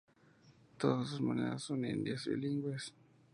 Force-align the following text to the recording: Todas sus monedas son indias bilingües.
Todas 0.79 1.09
sus 1.09 1.21
monedas 1.21 1.61
son 1.61 1.85
indias 1.85 2.25
bilingües. 2.25 2.91